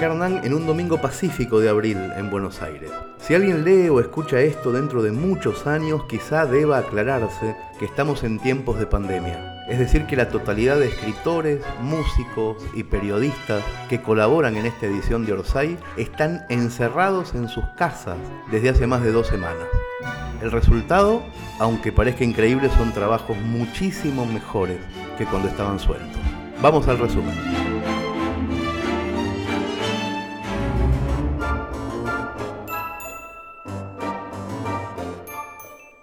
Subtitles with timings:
[0.00, 2.88] En un domingo pacífico de abril en Buenos Aires.
[3.18, 8.22] Si alguien lee o escucha esto dentro de muchos años, quizá deba aclararse que estamos
[8.22, 9.64] en tiempos de pandemia.
[9.68, 15.26] Es decir, que la totalidad de escritores, músicos y periodistas que colaboran en esta edición
[15.26, 18.18] de Orsay están encerrados en sus casas
[18.52, 19.66] desde hace más de dos semanas.
[20.40, 21.24] El resultado,
[21.58, 24.78] aunque parezca increíble, son trabajos muchísimo mejores
[25.18, 26.20] que cuando estaban sueltos.
[26.62, 27.67] Vamos al resumen.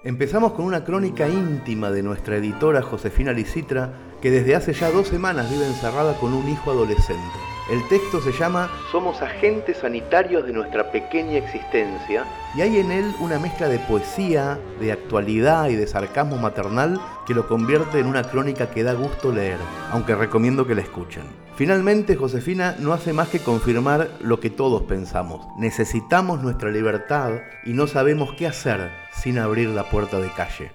[0.05, 3.91] Empezamos con una crónica íntima de nuestra editora Josefina Licitra,
[4.21, 7.23] que desde hace ya dos semanas vive encerrada con un hijo adolescente.
[7.71, 12.23] El texto se llama Somos agentes sanitarios de nuestra pequeña existencia
[12.55, 17.33] y hay en él una mezcla de poesía, de actualidad y de sarcasmo maternal que
[17.33, 19.57] lo convierte en una crónica que da gusto leer,
[19.91, 21.44] aunque recomiendo que la escuchen.
[21.55, 25.47] Finalmente, Josefina no hace más que confirmar lo que todos pensamos.
[25.57, 27.31] Necesitamos nuestra libertad
[27.65, 30.71] y no sabemos qué hacer sin abrir la puerta de calle.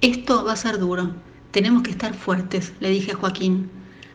[0.00, 1.14] Esto va a ser duro.
[1.52, 3.70] Tenemos que estar fuertes, le dije a Joaquín.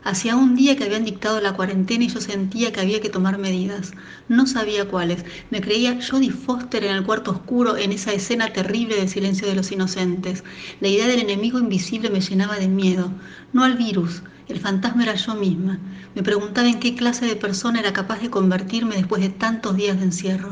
[0.08, 3.36] Hacía un día que habían dictado la cuarentena y yo sentía que había que tomar
[3.36, 3.92] medidas.
[4.26, 5.22] No sabía cuáles.
[5.50, 9.54] Me creía Jodie Foster en el cuarto oscuro, en esa escena terrible del silencio de
[9.54, 10.44] los inocentes.
[10.80, 13.12] La idea del enemigo invisible me llenaba de miedo.
[13.52, 14.22] No al virus.
[14.48, 15.78] El fantasma era yo misma.
[16.14, 19.98] Me preguntaba en qué clase de persona era capaz de convertirme después de tantos días
[19.98, 20.48] de encierro.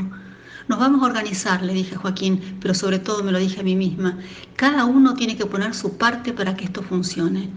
[0.68, 3.64] Nos vamos a organizar, le dije a Joaquín, pero sobre todo me lo dije a
[3.64, 4.18] mí misma.
[4.54, 7.48] Cada uno tiene que poner su parte para que esto funcione.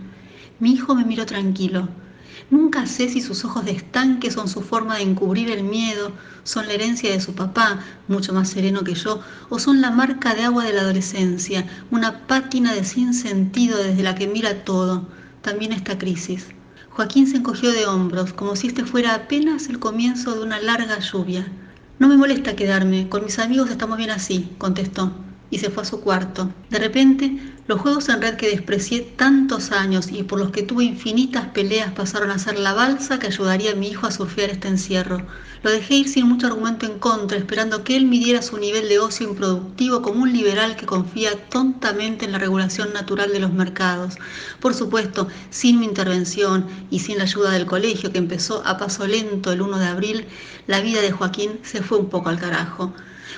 [0.60, 1.88] Mi hijo me miró tranquilo.
[2.50, 6.12] Nunca sé si sus ojos de estanque son su forma de encubrir el miedo,
[6.44, 10.34] son la herencia de su papá, mucho más sereno que yo, o son la marca
[10.34, 15.08] de agua de la adolescencia, una pátina de sinsentido desde la que mira todo,
[15.42, 16.48] también esta crisis.
[16.90, 21.00] Joaquín se encogió de hombros, como si este fuera apenas el comienzo de una larga
[21.00, 21.48] lluvia.
[22.00, 25.14] No me molesta quedarme, con mis amigos estamos bien así, contestó,
[25.52, 26.52] y se fue a su cuarto.
[26.70, 30.86] De repente los juegos en red que desprecié tantos años y por los que tuve
[30.86, 34.68] infinitas peleas pasaron a ser la balsa que ayudaría a mi hijo a surfear este
[34.68, 35.28] encierro.
[35.62, 38.98] Lo dejé ir sin mucho argumento en contra, esperando que él midiera su nivel de
[38.98, 44.16] ocio improductivo como un liberal que confía tontamente en la regulación natural de los mercados.
[44.60, 49.06] Por supuesto, sin mi intervención y sin la ayuda del colegio que empezó a paso
[49.06, 50.26] lento el 1 de abril,
[50.66, 52.92] la vida de Joaquín se fue un poco al carajo.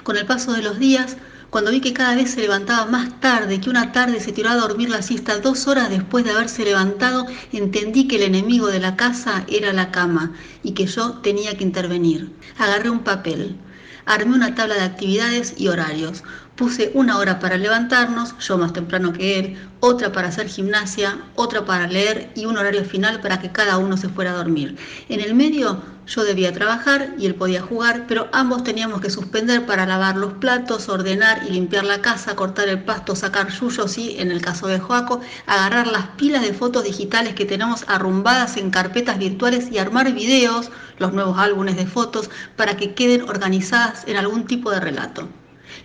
[0.03, 1.17] Con el paso de los días,
[1.51, 4.55] cuando vi que cada vez se levantaba más tarde, que una tarde se tiró a
[4.55, 8.95] dormir la siesta dos horas después de haberse levantado, entendí que el enemigo de la
[8.95, 10.31] casa era la cama
[10.63, 12.31] y que yo tenía que intervenir.
[12.57, 13.57] Agarré un papel,
[14.05, 16.23] armé una tabla de actividades y horarios.
[16.55, 21.65] Puse una hora para levantarnos, yo más temprano que él, otra para hacer gimnasia, otra
[21.65, 24.77] para leer y un horario final para que cada uno se fuera a dormir.
[25.09, 29.65] En el medio yo debía trabajar y él podía jugar, pero ambos teníamos que suspender
[29.65, 34.19] para lavar los platos, ordenar y limpiar la casa, cortar el pasto, sacar yuyos y,
[34.19, 38.71] en el caso de Joaco, agarrar las pilas de fotos digitales que tenemos arrumbadas en
[38.71, 44.17] carpetas virtuales y armar videos, los nuevos álbumes de fotos, para que queden organizadas en
[44.17, 45.29] algún tipo de relato.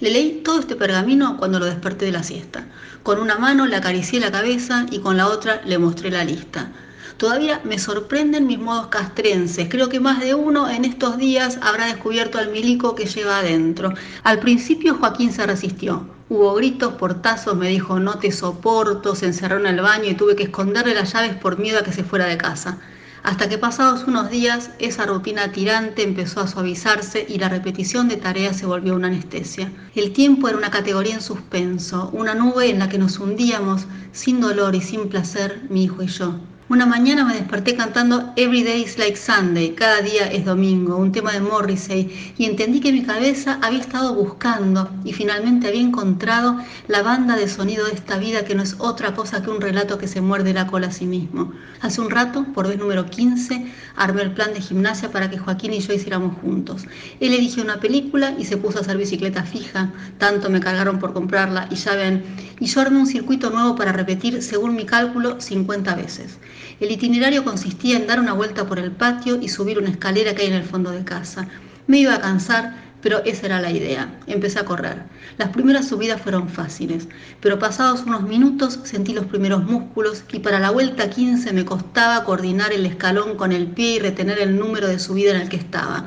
[0.01, 2.67] Le leí todo este pergamino cuando lo desperté de la siesta.
[3.03, 6.73] Con una mano le acaricié la cabeza y con la otra le mostré la lista.
[7.17, 9.69] Todavía me sorprenden mis modos castrenses.
[9.71, 13.95] Creo que más de uno en estos días habrá descubierto al milico que lleva adentro.
[14.23, 16.07] Al principio Joaquín se resistió.
[16.29, 20.37] Hubo gritos, portazos, me dijo no te soporto, se encerró en el baño y tuve
[20.37, 22.79] que esconderle las llaves por miedo a que se fuera de casa
[23.27, 28.17] hasta que pasados unos días esa rutina tirante empezó a suavizarse y la repetición de
[28.19, 29.73] tareas se volvió una anestesia.
[29.97, 34.41] El tiempo era una categoría en suspenso, una nube en la que nos hundíamos sin
[34.41, 36.39] dolor y sin placer mi hijo y yo.
[36.69, 41.13] Una mañana me desperté cantando Every Day is Like Sunday, cada día es domingo, un
[41.13, 46.59] tema de Morrissey, y entendí que mi cabeza había estado buscando y finalmente había encontrado
[46.89, 49.97] la banda de sonido de esta vida que no es otra cosa que un relato
[49.97, 51.53] que se muerde la cola a sí mismo.
[51.83, 55.73] Hace un rato, por vez número 15, armé el plan de gimnasia para que Joaquín
[55.73, 56.83] y yo hiciéramos juntos.
[57.21, 61.13] Él eligió una película y se puso a hacer bicicleta fija, tanto me cargaron por
[61.13, 62.25] comprarla y ya ven,
[62.59, 66.39] y yo armé un circuito nuevo para repetir, según mi cálculo, 50 veces.
[66.79, 70.43] El itinerario consistía en dar una vuelta por el patio y subir una escalera que
[70.43, 71.49] hay en el fondo de casa.
[71.87, 74.13] Me iba a cansar, pero esa era la idea.
[74.27, 75.05] Empecé a correr.
[75.39, 77.09] Las primeras subidas fueron fáciles,
[77.41, 82.25] pero pasados unos minutos sentí los primeros músculos y para la vuelta 15 me costaba
[82.25, 85.57] coordinar el escalón con el pie y retener el número de subida en el que
[85.57, 86.07] estaba.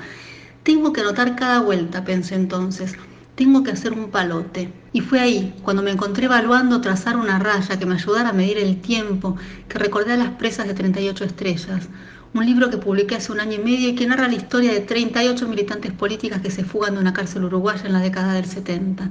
[0.61, 2.95] Tengo que anotar cada vuelta, pensé entonces.
[3.39, 4.69] Tengo que hacer un palote.
[4.91, 8.57] Y fue ahí, cuando me encontré evaluando trazar una raya que me ayudara a medir
[8.57, 9.37] el tiempo,
[9.69, 11.87] que recordé a las presas de 38 estrellas.
[12.33, 14.81] Un libro que publiqué hace un año y medio y que narra la historia de
[14.81, 19.09] 38 militantes políticas que se fugan de una cárcel uruguaya en la década del 70.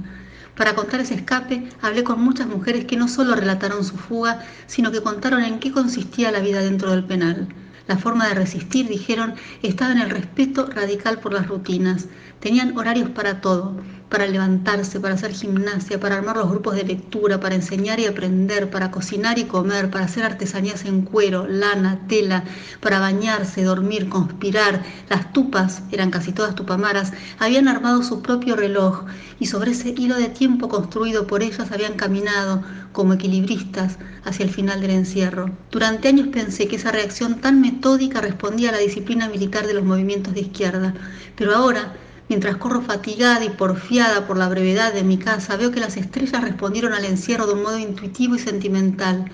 [0.55, 4.91] Para contar ese escape, hablé con muchas mujeres que no solo relataron su fuga, sino
[4.91, 7.47] que contaron en qué consistía la vida dentro del penal.
[7.87, 9.33] La forma de resistir, dijeron,
[9.63, 12.05] estaba en el respeto radical por las rutinas.
[12.39, 13.75] Tenían horarios para todo,
[14.09, 18.69] para levantarse, para hacer gimnasia, para armar los grupos de lectura, para enseñar y aprender,
[18.69, 22.43] para cocinar y comer, para hacer artesanías en cuero, lana, tela,
[22.81, 24.83] para bañarse, dormir, conspirar.
[25.09, 29.05] Las tupas, eran casi todas tupamaras, habían armado su propio reloj
[29.39, 34.51] y sobre ese hilo de tiempo construido por ellas habían caminado como equilibristas hacia el
[34.51, 35.51] final del encierro.
[35.71, 39.85] Durante años pensé que esa reacción tan metódica respondía a la disciplina militar de los
[39.85, 40.93] movimientos de izquierda,
[41.35, 41.93] pero ahora,
[42.29, 46.41] mientras corro fatigada y porfiada por la brevedad de mi casa, veo que las estrellas
[46.41, 49.25] respondieron al encierro de un modo intuitivo y sentimental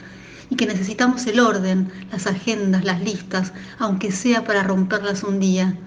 [0.50, 5.78] y que necesitamos el orden, las agendas, las listas, aunque sea para romperlas un día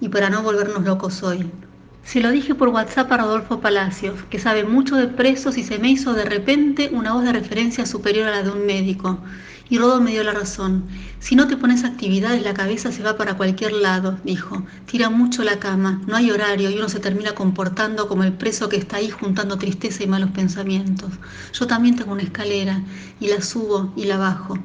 [0.00, 1.50] y para no volvernos locos hoy.
[2.04, 5.78] Se lo dije por WhatsApp a Rodolfo Palacios, que sabe mucho de presos y se
[5.78, 9.18] me hizo de repente una voz de referencia superior a la de un médico.
[9.68, 10.84] Y Rodo me dio la razón.
[11.18, 14.64] Si no te pones actividades, la cabeza se va para cualquier lado, dijo.
[14.86, 18.68] Tira mucho la cama, no hay horario y uno se termina comportando como el preso
[18.68, 21.10] que está ahí juntando tristeza y malos pensamientos.
[21.52, 22.80] Yo también tengo una escalera
[23.18, 24.56] y la subo y la bajo.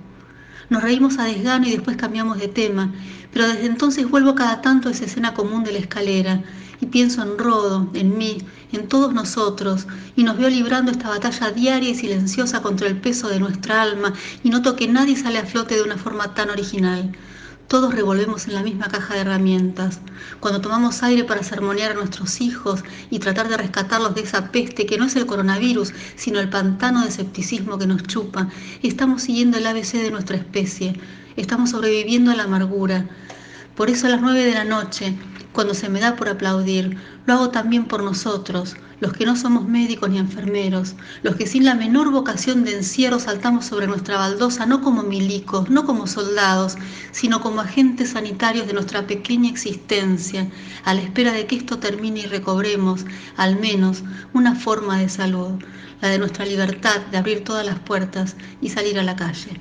[0.69, 2.93] Nos reímos a desgano y después cambiamos de tema,
[3.33, 6.43] pero desde entonces vuelvo cada tanto a esa escena común de la escalera
[6.79, 8.37] y pienso en Rodo, en mí,
[8.71, 13.29] en todos nosotros, y nos veo librando esta batalla diaria y silenciosa contra el peso
[13.29, 14.13] de nuestra alma,
[14.43, 17.11] y noto que nadie sale a flote de una forma tan original.
[17.71, 20.01] Todos revolvemos en la misma caja de herramientas.
[20.41, 24.85] Cuando tomamos aire para sermonear a nuestros hijos y tratar de rescatarlos de esa peste
[24.85, 28.49] que no es el coronavirus, sino el pantano de escepticismo que nos chupa,
[28.83, 30.99] estamos siguiendo el ABC de nuestra especie.
[31.37, 33.05] Estamos sobreviviendo a la amargura.
[33.77, 35.15] Por eso a las nueve de la noche,
[35.53, 39.67] cuando se me da por aplaudir, lo hago también por nosotros, los que no somos
[39.67, 44.65] médicos ni enfermeros, los que sin la menor vocación de encierro saltamos sobre nuestra baldosa
[44.65, 46.77] no como milicos, no como soldados,
[47.11, 50.49] sino como agentes sanitarios de nuestra pequeña existencia,
[50.85, 53.05] a la espera de que esto termine y recobremos,
[53.37, 54.03] al menos,
[54.33, 55.59] una forma de salud,
[56.01, 59.59] la de nuestra libertad de abrir todas las puertas y salir a la calle.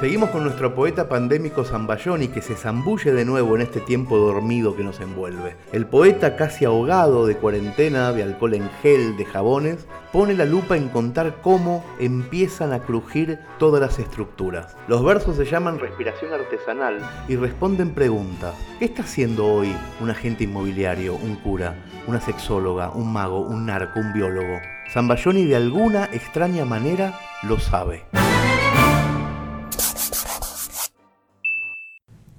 [0.00, 4.74] Seguimos con nuestro poeta pandémico Zambayoni que se zambulle de nuevo en este tiempo dormido
[4.74, 5.56] que nos envuelve.
[5.74, 10.78] El poeta casi ahogado de cuarentena, de alcohol en gel, de jabones, pone la lupa
[10.78, 14.74] en contar cómo empiezan a crujir todas las estructuras.
[14.88, 18.54] Los versos se llaman Respiración Artesanal y responden preguntas.
[18.78, 21.74] ¿Qué está haciendo hoy un agente inmobiliario, un cura,
[22.06, 24.60] una sexóloga, un mago, un narco, un biólogo?
[24.94, 28.04] Zambayoni de alguna extraña manera lo sabe.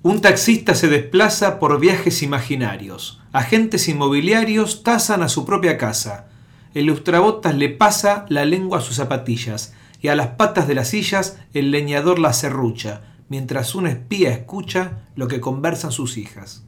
[0.04, 3.22] Un taxista se desplaza por viajes imaginarios.
[3.32, 6.28] Agentes inmobiliarios tasan a su propia casa.
[6.74, 10.88] El lustrabotas le pasa la lengua a sus zapatillas y a las patas de las
[10.88, 16.64] sillas el leñador la serrucha, mientras un espía escucha lo que conversan sus hijas.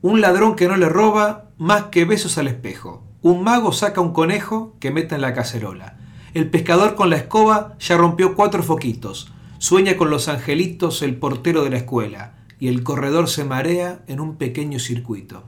[0.00, 3.02] Un ladrón que no le roba más que besos al espejo.
[3.20, 5.98] Un mago saca un conejo que meta en la cacerola.
[6.34, 9.31] El pescador con la escoba ya rompió cuatro foquitos.
[9.62, 14.18] Sueña con los angelitos el portero de la escuela y el corredor se marea en
[14.18, 15.44] un pequeño circuito.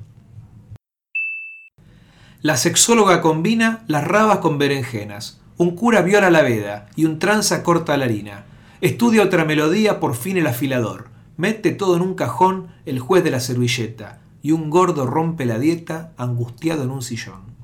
[2.40, 5.40] La sexóloga combina las rabas con berenjenas.
[5.56, 8.44] Un cura viola la veda y un tranza corta la harina.
[8.80, 11.08] Estudia otra melodía, por fin el afilador.
[11.36, 15.58] Mete todo en un cajón el juez de la servilleta y un gordo rompe la
[15.58, 17.56] dieta angustiado en un sillón.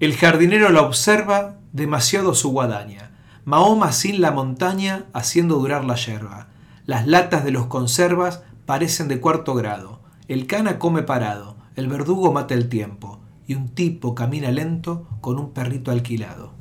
[0.00, 3.13] El jardinero la observa demasiado su guadaña
[3.44, 6.48] Mahoma sin la montaña haciendo durar la yerba.
[6.86, 10.00] Las latas de los conservas parecen de cuarto grado.
[10.28, 15.38] El cana come parado, el verdugo mata el tiempo, y un tipo camina lento con
[15.38, 16.54] un perrito alquilado.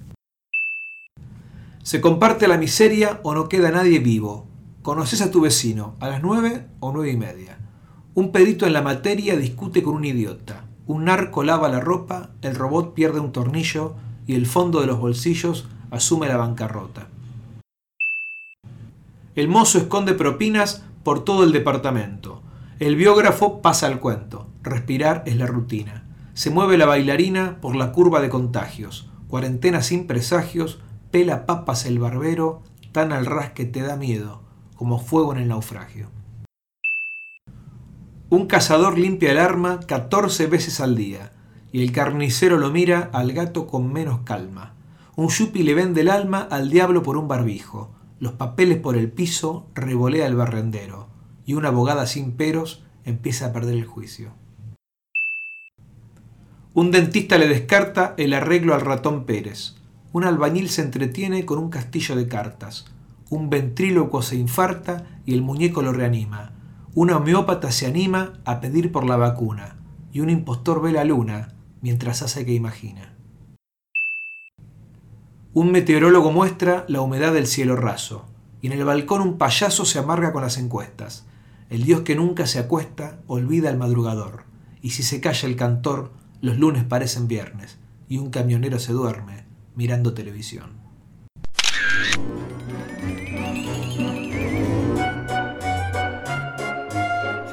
[1.84, 4.46] Se comparte la miseria o no queda nadie vivo.
[4.82, 7.60] Conoces a tu vecino a las nueve o nueve y media.
[8.14, 10.66] Un pedito en la materia discute con un idiota.
[10.86, 13.96] Un narco lava la ropa, el robot pierde un tornillo
[14.28, 17.08] y el fondo de los bolsillos asume la bancarrota.
[19.36, 22.42] El mozo esconde propinas por todo el departamento.
[22.80, 24.48] El biógrafo pasa al cuento.
[24.64, 26.06] Respirar es la rutina.
[26.34, 29.10] Se mueve la bailarina por la curva de contagios.
[29.28, 30.80] Cuarentena sin presagios.
[31.12, 32.64] Pela papas el barbero.
[32.92, 34.44] tan al ras que te da miedo,
[34.76, 36.10] como fuego en el naufragio.
[38.30, 41.32] Un cazador limpia el arma 14 veces al día,
[41.72, 44.73] y el carnicero lo mira al gato con menos calma.
[45.16, 49.12] Un yupi le vende el alma al diablo por un barbijo, los papeles por el
[49.12, 51.10] piso revolea el barrendero,
[51.46, 54.34] y una abogada sin peros empieza a perder el juicio.
[56.74, 59.76] Un dentista le descarta el arreglo al ratón Pérez.
[60.12, 62.86] Un albañil se entretiene con un castillo de cartas.
[63.30, 66.54] Un ventríloco se infarta y el muñeco lo reanima.
[66.96, 69.76] Una homeópata se anima a pedir por la vacuna.
[70.12, 73.13] Y un impostor ve la luna mientras hace que imagina.
[75.56, 78.26] Un meteorólogo muestra la humedad del cielo raso.
[78.62, 81.28] Y en el balcón un payaso se amarga con las encuestas.
[81.70, 84.46] El dios que nunca se acuesta olvida al madrugador.
[84.82, 87.78] Y si se calla el cantor, los lunes parecen viernes
[88.10, 89.46] y un camionero se duerme
[89.76, 90.83] mirando televisión.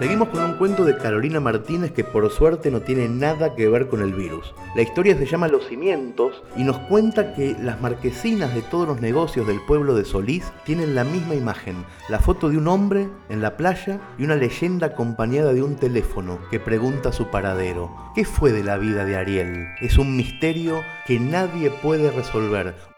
[0.01, 3.87] Seguimos con un cuento de Carolina Martínez que por suerte no tiene nada que ver
[3.87, 4.55] con el virus.
[4.75, 9.03] La historia se llama Los Cimientos y nos cuenta que las marquesinas de todos los
[9.03, 13.43] negocios del pueblo de Solís tienen la misma imagen, la foto de un hombre en
[13.43, 17.95] la playa y una leyenda acompañada de un teléfono que pregunta su paradero.
[18.15, 19.67] ¿Qué fue de la vida de Ariel?
[19.83, 22.90] Es un misterio que nadie puede resolver.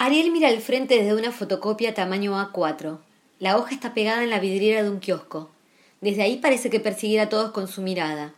[0.00, 3.00] Ariel mira al frente desde una fotocopia tamaño A4.
[3.40, 5.50] La hoja está pegada en la vidriera de un kiosco.
[6.00, 8.32] Desde ahí parece que persiguiera a todos con su mirada.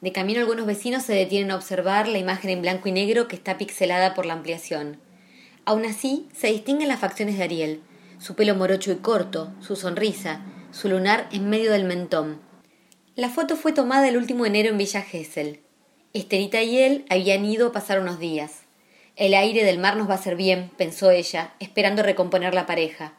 [0.00, 3.36] De camino algunos vecinos se detienen a observar la imagen en blanco y negro que
[3.36, 4.96] está pixelada por la ampliación.
[5.66, 7.82] Aún así, se distinguen las facciones de Ariel,
[8.18, 10.40] su pelo morocho y corto, su sonrisa,
[10.70, 12.40] su lunar en medio del mentón.
[13.16, 15.60] La foto fue tomada el último enero en Villa Gesell.
[16.14, 18.61] Esterita y él habían ido a pasar unos días.
[19.16, 23.12] El aire del mar nos va a hacer bien, pensó ella, esperando recomponer la pareja.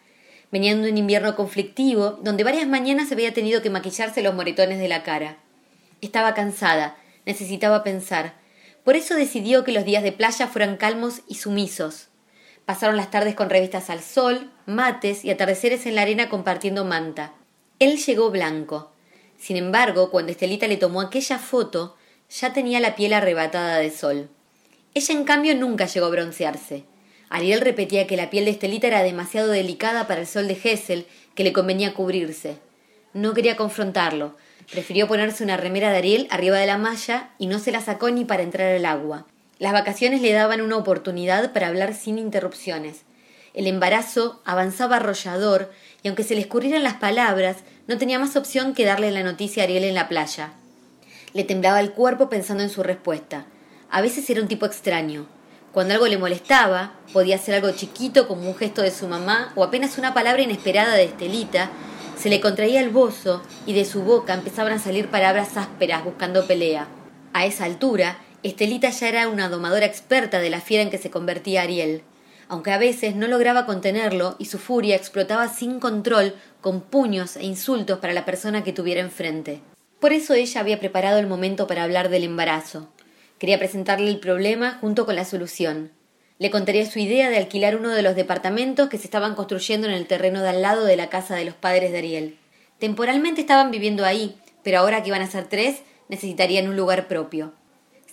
[0.51, 4.87] Venían de un invierno conflictivo, donde varias mañanas había tenido que maquillarse los moretones de
[4.87, 5.37] la cara.
[6.01, 8.33] Estaba cansada, necesitaba pensar.
[8.83, 12.07] Por eso decidió que los días de playa fueran calmos y sumisos.
[12.65, 17.33] Pasaron las tardes con revistas al sol, mates y atardeceres en la arena compartiendo manta.
[17.77, 18.91] Él llegó blanco.
[19.37, 21.95] Sin embargo, cuando Estelita le tomó aquella foto,
[22.29, 24.29] ya tenía la piel arrebatada de sol.
[24.95, 26.83] Ella, en cambio, nunca llegó a broncearse.
[27.29, 31.07] Ariel repetía que la piel de Estelita era demasiado delicada para el sol de Hessel,
[31.33, 32.57] que le convenía cubrirse.
[33.13, 34.35] No quería confrontarlo.
[34.71, 38.11] Prefirió ponerse una remera de Ariel arriba de la malla y no se la sacó
[38.11, 39.25] ni para entrar al agua.
[39.57, 43.01] Las vacaciones le daban una oportunidad para hablar sin interrupciones.
[43.55, 45.71] El embarazo avanzaba arrollador
[46.03, 47.57] y aunque se le escurrieran las palabras,
[47.87, 50.53] no tenía más opción que darle la noticia a Ariel en la playa.
[51.33, 53.45] Le temblaba el cuerpo pensando en su respuesta.
[53.93, 55.27] A veces era un tipo extraño.
[55.71, 59.63] Cuando algo le molestaba, podía ser algo chiquito como un gesto de su mamá o
[59.63, 61.69] apenas una palabra inesperada de Estelita,
[62.17, 66.47] se le contraía el bozo y de su boca empezaban a salir palabras ásperas buscando
[66.47, 66.87] pelea.
[67.33, 71.11] A esa altura, Estelita ya era una domadora experta de la fiera en que se
[71.11, 72.01] convertía Ariel,
[72.47, 77.45] aunque a veces no lograba contenerlo y su furia explotaba sin control con puños e
[77.45, 79.61] insultos para la persona que tuviera enfrente.
[79.99, 82.89] Por eso ella había preparado el momento para hablar del embarazo.
[83.43, 85.91] Quería presentarle el problema junto con la solución.
[86.39, 89.93] Le contaría su idea de alquilar uno de los departamentos que se estaban construyendo en
[89.93, 92.37] el terreno de al lado de la casa de los padres de Ariel.
[92.79, 97.51] Temporalmente estaban viviendo ahí, pero ahora que iban a ser tres, necesitarían un lugar propio.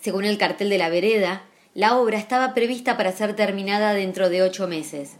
[0.01, 1.43] Según el cartel de la vereda,
[1.75, 5.11] la obra estaba prevista para ser terminada dentro de ocho meses.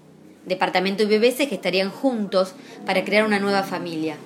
[0.45, 2.53] Departamento y bebés que estarían juntos
[2.85, 4.17] para crear una nueva familia.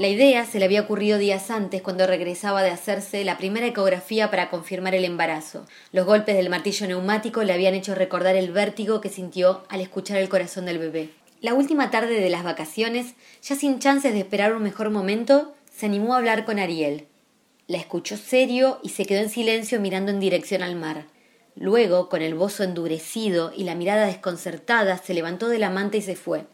[0.00, 4.30] La idea se le había ocurrido días antes cuando regresaba de hacerse la primera ecografía
[4.30, 5.66] para confirmar el embarazo.
[5.92, 10.16] Los golpes del martillo neumático le habían hecho recordar el vértigo que sintió al escuchar
[10.16, 11.10] el corazón del bebé.
[11.42, 15.84] La última tarde de las vacaciones, ya sin chances de esperar un mejor momento, se
[15.84, 17.06] animó a hablar con Ariel.
[17.66, 21.04] La escuchó serio y se quedó en silencio mirando en dirección al mar.
[21.56, 26.00] Luego, con el bozo endurecido y la mirada desconcertada, se levantó de la manta y
[26.00, 26.46] se fue.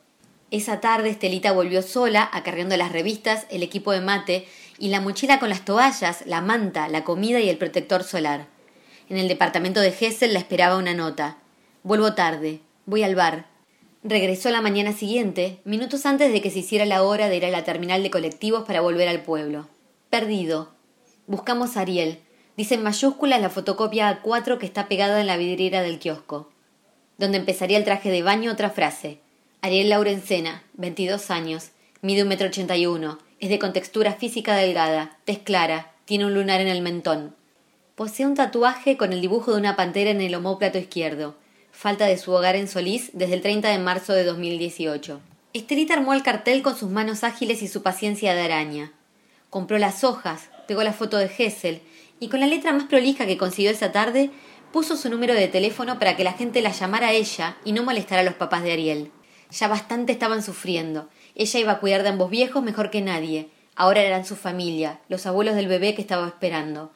[0.51, 4.47] Esa tarde Estelita volvió sola, acarreando las revistas, el equipo de mate
[4.79, 8.47] y la mochila con las toallas, la manta, la comida y el protector solar.
[9.09, 11.39] En el departamento de Hessel la esperaba una nota.
[11.83, 12.61] Vuelvo tarde.
[12.87, 13.47] Voy al bar.
[14.05, 17.51] Regresó la mañana siguiente, minutos antes de que se hiciera la hora de ir a
[17.51, 19.69] la terminal de colectivos para volver al pueblo.
[20.11, 20.71] Perdido.
[21.27, 22.21] Buscamos a Ariel.
[22.57, 26.51] Dice en mayúsculas la fotocopia A4 que está pegada en la vidriera del kiosco.
[27.19, 29.19] Donde empezaría el traje de baño otra frase.
[29.63, 31.71] Ariel Laurencena, 22 años,
[32.03, 36.35] mide un metro ochenta y uno, es de contextura física delgada, tez clara, tiene un
[36.35, 37.35] lunar en el mentón.
[37.95, 41.37] Posee un tatuaje con el dibujo de una pantera en el omóplato izquierdo.
[41.73, 45.21] Falta de su hogar en Solís desde el 30 de marzo de 2018.
[45.53, 48.93] Estelita armó el cartel con sus manos ágiles y su paciencia de araña.
[49.51, 51.81] Compró las hojas, pegó la foto de Hessel
[52.21, 54.31] y con la letra más prolija que consiguió esa tarde
[54.73, 57.83] puso su número de teléfono para que la gente la llamara a ella y no
[57.83, 59.11] molestara a los papás de Ariel.
[59.51, 61.09] Ya bastante estaban sufriendo.
[61.35, 63.49] Ella iba a cuidar de ambos viejos mejor que nadie.
[63.75, 66.93] Ahora eran su familia, los abuelos del bebé que estaba esperando.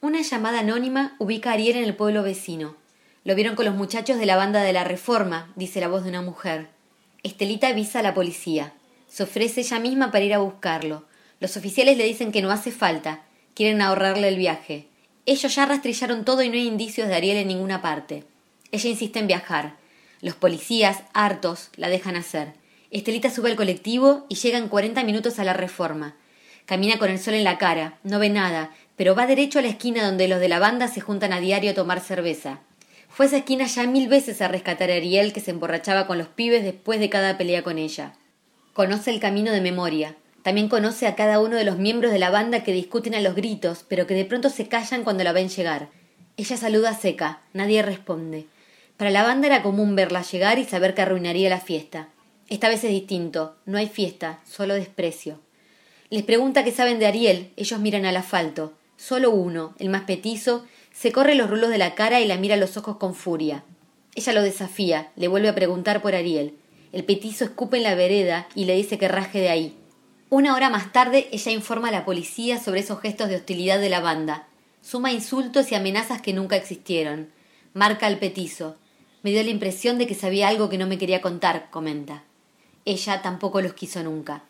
[0.00, 2.76] Una llamada anónima ubica a Ariel en el pueblo vecino.
[3.24, 6.10] Lo vieron con los muchachos de la banda de la Reforma, dice la voz de
[6.10, 6.68] una mujer.
[7.22, 8.72] Estelita avisa a la policía.
[9.08, 11.04] Se ofrece ella misma para ir a buscarlo.
[11.38, 13.24] Los oficiales le dicen que no hace falta.
[13.54, 14.86] Quieren ahorrarle el viaje.
[15.26, 18.24] Ellos ya rastrillaron todo y no hay indicios de Ariel en ninguna parte.
[18.72, 19.76] Ella insiste en viajar.
[20.20, 22.52] Los policías, hartos, la dejan hacer.
[22.90, 26.16] Estelita sube al colectivo y llega en cuarenta minutos a la reforma.
[26.66, 29.68] Camina con el sol en la cara, no ve nada, pero va derecho a la
[29.68, 32.60] esquina donde los de la banda se juntan a diario a tomar cerveza.
[33.08, 36.18] Fue a esa esquina ya mil veces a rescatar a Ariel que se emborrachaba con
[36.18, 38.12] los pibes después de cada pelea con ella.
[38.72, 40.16] Conoce el camino de memoria.
[40.42, 43.34] También conoce a cada uno de los miembros de la banda que discuten a los
[43.34, 45.88] gritos, pero que de pronto se callan cuando la ven llegar.
[46.36, 48.46] Ella saluda seca, nadie responde.
[49.00, 52.10] Para la banda era común verla llegar y saber que arruinaría la fiesta.
[52.50, 55.40] Esta vez es distinto, no hay fiesta, solo desprecio.
[56.10, 58.74] Les pregunta qué saben de Ariel, ellos miran al asfalto.
[58.98, 62.56] Solo uno, el más petizo, se corre los rulos de la cara y la mira
[62.56, 63.64] a los ojos con furia.
[64.16, 66.58] Ella lo desafía, le vuelve a preguntar por Ariel.
[66.92, 69.78] El petizo escupe en la vereda y le dice que raje de ahí.
[70.28, 73.88] Una hora más tarde, ella informa a la policía sobre esos gestos de hostilidad de
[73.88, 74.46] la banda.
[74.82, 77.30] Suma insultos y amenazas que nunca existieron.
[77.72, 78.76] Marca al petizo.
[79.22, 82.24] Me dio la impresión de que sabía algo que no me quería contar, comenta.
[82.84, 84.44] Ella tampoco los quiso nunca.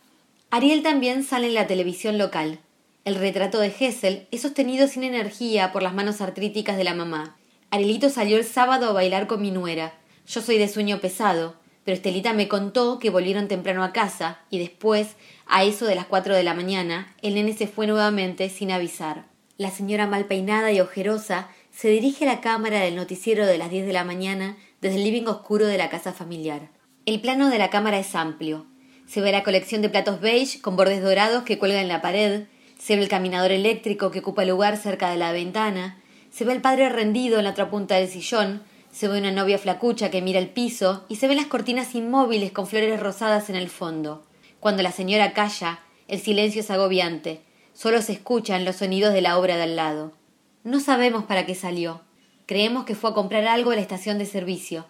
[0.50, 2.61] Ariel también sale en la televisión local.
[3.05, 7.37] El retrato de Hessel es sostenido sin energía por las manos artríticas de la mamá.
[7.71, 9.95] Arielito salió el sábado a bailar con mi nuera.
[10.26, 11.54] Yo soy de sueño pesado,
[11.85, 16.06] pero Estelita me contó que volvieron temprano a casa y después, a eso de las
[16.06, 19.25] cuatro de la mañana, el nene se fue nuevamente sin avisar.
[19.56, 23.71] La señora mal peinada y ojerosa se dirige a la cámara del noticiero de las
[23.71, 26.71] diez de la mañana desde el living oscuro de la casa familiar.
[27.06, 28.67] El plano de la cámara es amplio.
[29.06, 32.45] Se ve la colección de platos beige con bordes dorados que cuelgan en la pared,
[32.80, 35.99] se ve el caminador eléctrico que ocupa lugar cerca de la ventana.
[36.30, 38.63] Se ve el padre rendido en la otra punta del sillón.
[38.91, 42.52] Se ve una novia flacucha que mira el piso y se ven las cortinas inmóviles
[42.52, 44.25] con flores rosadas en el fondo.
[44.61, 47.43] Cuando la señora calla, el silencio es agobiante.
[47.75, 50.13] Solo se escuchan los sonidos de la obra de al lado.
[50.62, 52.02] No sabemos para qué salió.
[52.44, 54.84] Creemos que fue a comprar algo a la estación de servicio.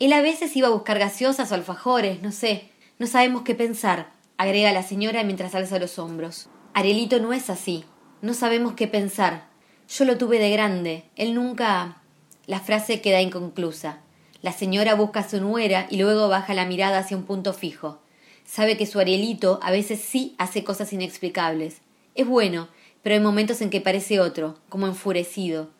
[0.00, 2.70] Él a veces iba a buscar gaseosas o alfajores, no sé.
[2.98, 6.48] No sabemos qué pensar, agrega la señora mientras alza los hombros.
[6.74, 7.84] Arielito no es así.
[8.20, 9.46] No sabemos qué pensar.
[9.88, 11.04] Yo lo tuve de grande.
[11.14, 12.02] Él nunca.
[12.46, 14.00] La frase queda inconclusa.
[14.40, 18.00] La señora busca a su nuera y luego baja la mirada hacia un punto fijo.
[18.44, 21.80] Sabe que su Arielito a veces sí hace cosas inexplicables.
[22.16, 22.68] Es bueno,
[23.02, 25.70] pero hay momentos en que parece otro, como enfurecido.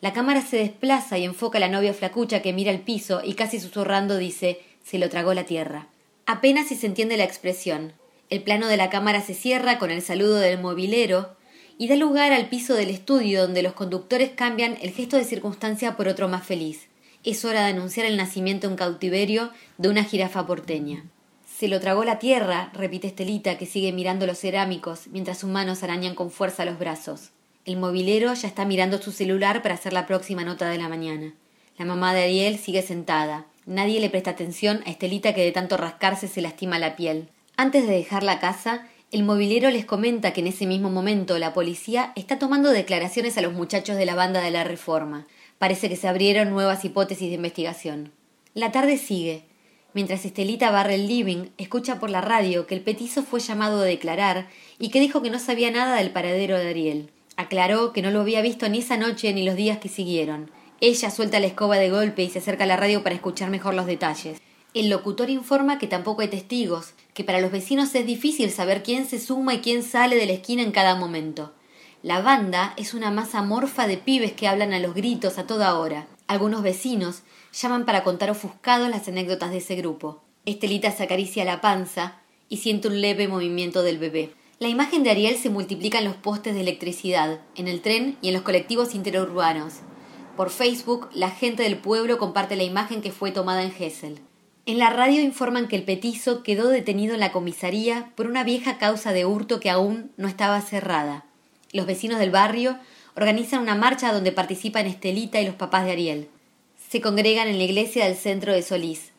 [0.00, 3.34] La cámara se desplaza y enfoca a la novia flacucha que mira el piso y
[3.34, 5.86] casi susurrando dice se lo tragó la tierra.
[6.26, 7.92] Apenas si se entiende la expresión.
[8.30, 11.36] El plano de la cámara se cierra con el saludo del mobilero
[11.78, 15.96] y da lugar al piso del estudio donde los conductores cambian el gesto de circunstancia
[15.96, 16.88] por otro más feliz.
[17.24, 21.04] Es hora de anunciar el nacimiento en cautiverio de una jirafa porteña.
[21.62, 25.84] Se lo tragó la tierra, repite Estelita, que sigue mirando los cerámicos mientras sus manos
[25.84, 27.30] arañan con fuerza los brazos.
[27.64, 31.34] El mobilero ya está mirando su celular para hacer la próxima nota de la mañana.
[31.78, 33.46] La mamá de Ariel sigue sentada.
[33.64, 37.28] Nadie le presta atención a Estelita que de tanto rascarse se lastima la piel.
[37.56, 41.54] Antes de dejar la casa, el mobilero les comenta que en ese mismo momento la
[41.54, 45.28] policía está tomando declaraciones a los muchachos de la banda de la Reforma.
[45.60, 48.10] Parece que se abrieron nuevas hipótesis de investigación.
[48.52, 49.44] La tarde sigue.
[49.94, 53.84] Mientras Estelita barre el living, escucha por la radio que el petizo fue llamado a
[53.84, 57.10] declarar y que dijo que no sabía nada del paradero de Ariel.
[57.36, 60.50] Aclaró que no lo había visto ni esa noche ni los días que siguieron.
[60.80, 63.74] Ella suelta la escoba de golpe y se acerca a la radio para escuchar mejor
[63.74, 64.40] los detalles.
[64.72, 69.06] El locutor informa que tampoco hay testigos, que para los vecinos es difícil saber quién
[69.06, 71.52] se suma y quién sale de la esquina en cada momento.
[72.02, 75.78] La banda es una masa morfa de pibes que hablan a los gritos a toda
[75.78, 76.06] hora.
[76.26, 80.22] Algunos vecinos llaman para contar ofuscados las anécdotas de ese grupo.
[80.46, 84.32] Estelita se acaricia la panza y siente un leve movimiento del bebé.
[84.58, 88.28] La imagen de Ariel se multiplica en los postes de electricidad, en el tren y
[88.28, 89.80] en los colectivos interurbanos.
[90.36, 94.20] Por Facebook, la gente del pueblo comparte la imagen que fue tomada en Gessel.
[94.64, 98.78] En la radio informan que el petizo quedó detenido en la comisaría por una vieja
[98.78, 101.24] causa de hurto que aún no estaba cerrada.
[101.72, 102.78] Los vecinos del barrio
[103.16, 106.28] organizan una marcha donde participan Estelita y los papás de Ariel.
[106.92, 109.12] Se congregan en la iglesia del centro de Solís.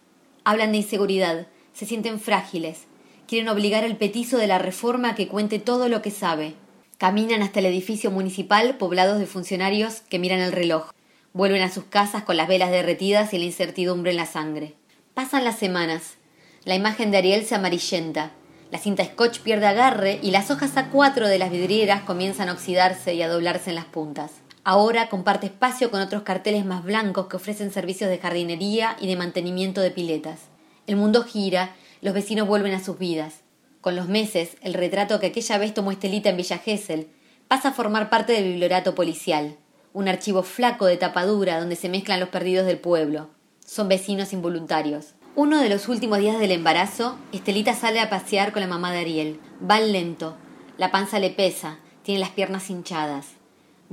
[0.43, 2.81] Hablan de inseguridad, se sienten frágiles.
[3.27, 6.53] Quieren obligar al petizo de la reforma a que cuente todo lo que sabe.
[6.99, 10.91] Caminan hasta el edificio municipal poblados de funcionarios que miran el reloj.
[11.33, 14.75] Vuelven a sus casas con las velas derretidas y la incertidumbre en la sangre.
[15.15, 16.17] Pasan las semanas.
[16.65, 18.33] La imagen de Ariel se amarillenta.
[18.69, 23.15] La cinta scotch pierde agarre y las hojas A4 de las vidrieras comienzan a oxidarse
[23.15, 24.42] y a doblarse en las puntas.
[24.65, 29.17] Ahora comparte espacio con otros carteles más blancos que ofrecen servicios de jardinería y de
[29.17, 30.39] mantenimiento de piletas.
[30.87, 33.41] El mundo gira, los vecinos vuelven a sus vidas.
[33.81, 37.07] Con los meses, el retrato que aquella vez tomó Estelita en Villa Gesell
[37.49, 39.57] pasa a formar parte del bibliorato policial,
[39.91, 43.29] un archivo flaco de tapadura donde se mezclan los perdidos del pueblo.
[43.65, 45.13] Son vecinos involuntarios.
[45.35, 48.99] Uno de los últimos días del embarazo, Estelita sale a pasear con la mamá de
[48.99, 49.39] Ariel.
[49.69, 50.37] Va lento.
[50.77, 51.79] La panza le pesa.
[52.03, 53.42] Tiene las piernas hinchadas.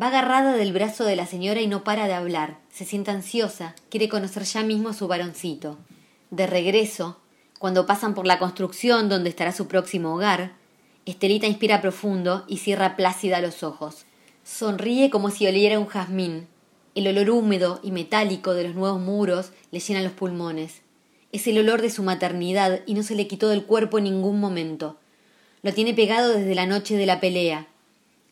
[0.01, 2.59] Va agarrada del brazo de la señora y no para de hablar.
[2.73, 3.75] Se siente ansiosa.
[3.91, 5.77] Quiere conocer ya mismo a su varoncito.
[6.31, 7.19] De regreso,
[7.59, 10.53] cuando pasan por la construcción donde estará su próximo hogar,
[11.07, 14.05] Estelita inspira profundo y cierra plácida los ojos.
[14.45, 16.47] Sonríe como si oliera un jazmín.
[16.95, 20.83] El olor húmedo y metálico de los nuevos muros le llena los pulmones.
[21.33, 24.41] Es el olor de su maternidad y no se le quitó del cuerpo en ningún
[24.41, 24.99] momento.
[25.63, 27.67] Lo tiene pegado desde la noche de la pelea.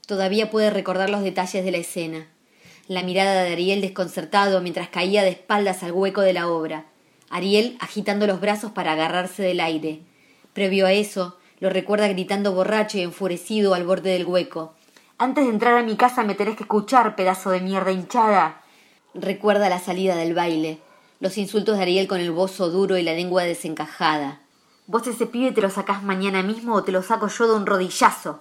[0.08, 2.26] Todavía puede recordar los detalles de la escena.
[2.88, 6.86] La mirada de Ariel desconcertado mientras caía de espaldas al hueco de la obra.
[7.30, 10.00] Ariel agitando los brazos para agarrarse del aire.
[10.52, 14.74] Previo a eso, lo recuerda gritando borracho y enfurecido al borde del hueco.
[15.18, 18.62] Antes de entrar a mi casa me tenés que escuchar, pedazo de mierda hinchada.
[19.14, 20.80] Recuerda la salida del baile
[21.20, 24.40] los insultos de Ariel con el bozo duro y la lengua desencajada.
[24.86, 27.66] Vos ese pibe te lo sacás mañana mismo o te lo saco yo de un
[27.66, 28.40] rodillazo,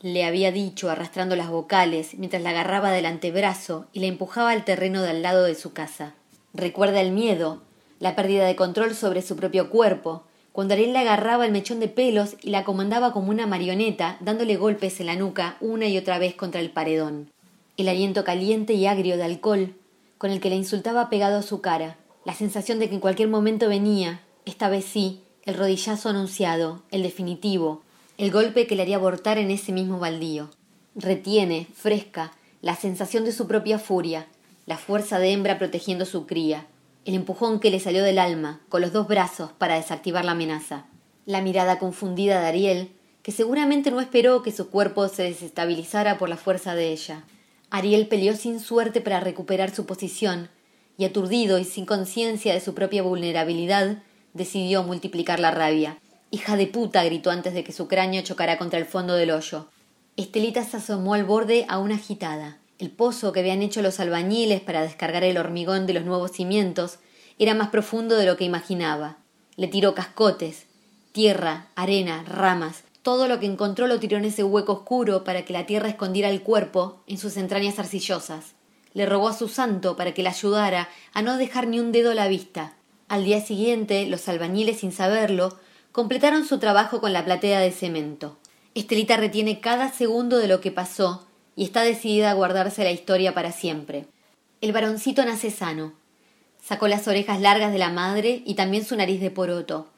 [0.00, 4.64] le había dicho arrastrando las vocales mientras la agarraba del antebrazo y la empujaba al
[4.64, 6.14] terreno de al lado de su casa.
[6.54, 7.62] Recuerda el miedo,
[7.98, 11.88] la pérdida de control sobre su propio cuerpo, cuando Ariel le agarraba el mechón de
[11.88, 16.18] pelos y la comandaba como una marioneta, dándole golpes en la nuca una y otra
[16.18, 17.30] vez contra el paredón.
[17.76, 19.74] El aliento caliente y agrio de alcohol,
[20.16, 23.28] con el que la insultaba pegado a su cara, la sensación de que en cualquier
[23.28, 27.82] momento venía, esta vez sí, el rodillazo anunciado, el definitivo,
[28.18, 30.50] el golpe que le haría abortar en ese mismo baldío.
[30.96, 34.26] Retiene, fresca, la sensación de su propia furia,
[34.66, 36.66] la fuerza de hembra protegiendo su cría,
[37.04, 40.86] el empujón que le salió del alma, con los dos brazos, para desactivar la amenaza.
[41.26, 42.90] La mirada confundida de Ariel,
[43.22, 47.22] que seguramente no esperó que su cuerpo se desestabilizara por la fuerza de ella.
[47.70, 50.50] Ariel peleó sin suerte para recuperar su posición,
[50.96, 54.02] y aturdido y sin conciencia de su propia vulnerabilidad,
[54.34, 55.98] decidió multiplicar la rabia.
[56.30, 59.68] Hija de puta, gritó antes de que su cráneo chocara contra el fondo del hoyo.
[60.16, 62.58] Estelita se asomó al borde a una agitada.
[62.78, 66.98] El pozo que habían hecho los albañiles para descargar el hormigón de los nuevos cimientos
[67.38, 69.16] era más profundo de lo que imaginaba.
[69.56, 70.66] Le tiró cascotes,
[71.12, 75.52] tierra, arena, ramas, todo lo que encontró lo tiró en ese hueco oscuro para que
[75.52, 78.54] la tierra escondiera el cuerpo en sus entrañas arcillosas
[78.98, 82.10] le rogó a su santo para que la ayudara a no dejar ni un dedo
[82.10, 82.74] a la vista.
[83.08, 85.56] Al día siguiente, los albañiles, sin saberlo,
[85.92, 88.38] completaron su trabajo con la platea de cemento.
[88.74, 93.34] Estelita retiene cada segundo de lo que pasó y está decidida a guardarse la historia
[93.34, 94.06] para siempre.
[94.60, 95.92] El varoncito nace sano.
[96.62, 99.88] Sacó las orejas largas de la madre y también su nariz de poroto.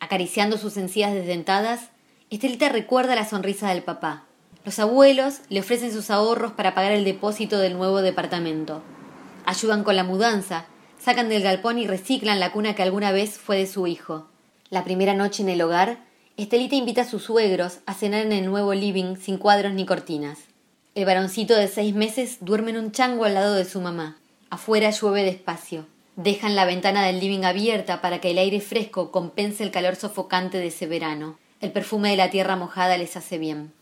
[0.00, 1.90] Acariciando sus encías desdentadas,
[2.30, 4.24] Estelita recuerda la sonrisa del papá.
[4.64, 8.82] Los abuelos le ofrecen sus ahorros para pagar el depósito del nuevo departamento.
[9.44, 10.66] Ayudan con la mudanza,
[10.98, 14.28] sacan del galpón y reciclan la cuna que alguna vez fue de su hijo.
[14.68, 15.98] La primera noche en el hogar,
[16.36, 20.38] Estelita invita a sus suegros a cenar en el nuevo living sin cuadros ni cortinas.
[20.96, 24.18] El varoncito de seis meses duerme en un chango al lado de su mamá.
[24.50, 25.86] Afuera llueve despacio.
[26.16, 30.58] Dejan la ventana del living abierta para que el aire fresco compense el calor sofocante
[30.58, 31.38] de ese verano.
[31.60, 33.72] El perfume de la tierra mojada les hace bien.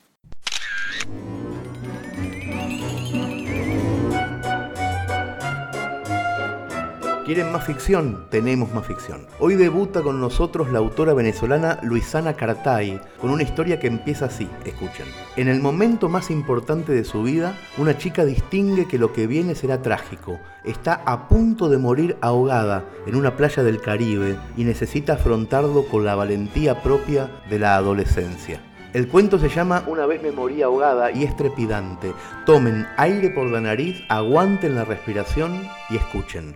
[7.25, 8.27] ¿Quieren más ficción?
[8.29, 9.27] Tenemos más ficción.
[9.39, 14.47] Hoy debuta con nosotros la autora venezolana Luisana Cartay, con una historia que empieza así,
[14.67, 15.07] escuchen.
[15.37, 19.55] En el momento más importante de su vida, una chica distingue que lo que viene
[19.55, 20.39] será trágico.
[20.65, 26.05] Está a punto de morir ahogada en una playa del Caribe y necesita afrontarlo con
[26.05, 28.61] la valentía propia de la adolescencia.
[28.93, 32.13] El cuento se llama Una vez me morí ahogada y es trepidante.
[32.45, 36.55] Tomen aire por la nariz, aguanten la respiración y escuchen.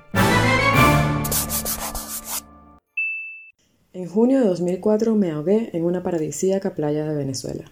[3.95, 7.65] En junio de 2004 me ahogué en una paradisíaca playa de Venezuela.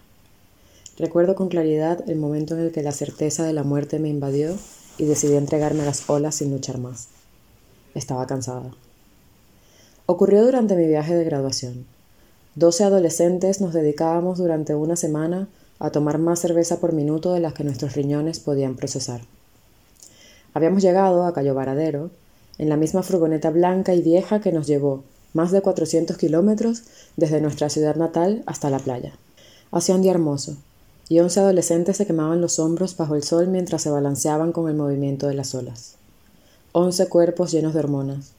[0.97, 4.57] Recuerdo con claridad el momento en el que la certeza de la muerte me invadió
[4.97, 7.09] y decidí entregarme a las olas sin luchar más.
[7.93, 8.71] Estaba cansada.
[10.07, 11.85] Ocurrió durante mi viaje de graduación.
[12.55, 17.53] Doce adolescentes nos dedicábamos durante una semana a tomar más cerveza por minuto de las
[17.53, 19.21] que nuestros riñones podían procesar.
[20.55, 22.09] Habíamos llegado a Cayo Varadero
[22.57, 25.03] en la misma furgoneta blanca y vieja que nos llevó
[25.37, 26.81] más de 400 kilómetros
[27.15, 29.13] desde nuestra ciudad natal hasta la playa.
[29.71, 30.57] Hacía un día hermoso,
[31.09, 34.75] y once adolescentes se quemaban los hombros bajo el sol mientras se balanceaban con el
[34.75, 35.93] movimiento de las olas.
[36.71, 38.31] Once cuerpos llenos de hormonas,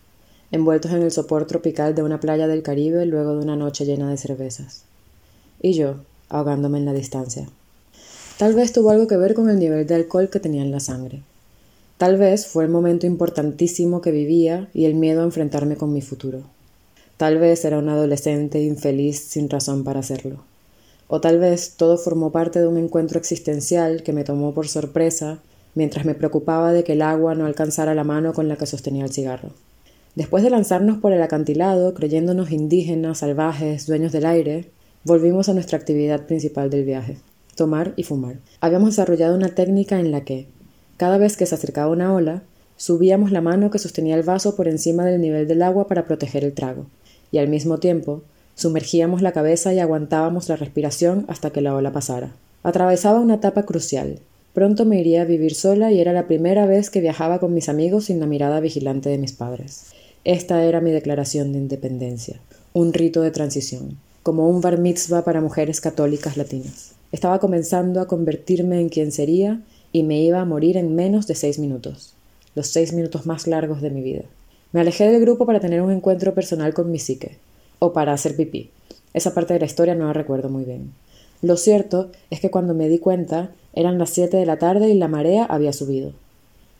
[0.50, 4.11] envueltos en el sopor tropical de una playa del Caribe luego de una noche llena
[4.11, 4.82] de cervezas.
[5.62, 7.48] Y yo, ahogándome en la distancia.
[8.38, 10.80] Tal vez tuvo algo que ver con el nivel de alcohol que tenía en la
[10.80, 11.22] sangre.
[11.96, 16.02] Tal vez fue el momento importantísimo que vivía y el miedo a enfrentarme con mi
[16.02, 16.57] futuro.
[17.18, 20.44] Tal vez era un adolescente infeliz sin razón para hacerlo.
[21.09, 25.40] O tal vez todo formó parte de un encuentro existencial que me tomó por sorpresa
[25.74, 29.04] mientras me preocupaba de que el agua no alcanzara la mano con la que sostenía
[29.04, 29.50] el cigarro.
[30.14, 34.70] Después de lanzarnos por el acantilado, creyéndonos indígenas, salvajes, dueños del aire,
[35.02, 37.18] volvimos a nuestra actividad principal del viaje,
[37.57, 38.37] tomar y fumar.
[38.61, 40.46] Habíamos desarrollado una técnica en la que,
[40.96, 42.44] cada vez que se acercaba una ola,
[42.76, 46.44] subíamos la mano que sostenía el vaso por encima del nivel del agua para proteger
[46.44, 46.87] el trago,
[47.30, 48.22] y al mismo tiempo
[48.54, 52.32] sumergíamos la cabeza y aguantábamos la respiración hasta que la ola pasara.
[52.62, 54.18] Atravesaba una etapa crucial.
[54.52, 57.68] Pronto me iría a vivir sola y era la primera vez que viajaba con mis
[57.68, 59.92] amigos sin la mirada vigilante de mis padres.
[60.24, 62.40] Esta era mi declaración de independencia,
[62.72, 66.92] un rito de transición, como un bar mitzvah para mujeres católicas latinas.
[67.12, 69.62] Estaba comenzando a convertirme en quien sería
[69.92, 72.14] y me iba a morir en menos de seis minutos,
[72.54, 74.24] los seis minutos más largos de mi vida.
[74.72, 77.38] Me alejé del grupo para tener un encuentro personal con mi psique,
[77.78, 78.70] o para hacer pipí.
[79.14, 80.92] Esa parte de la historia no la recuerdo muy bien.
[81.40, 84.94] Lo cierto es que cuando me di cuenta eran las siete de la tarde y
[84.94, 86.12] la marea había subido.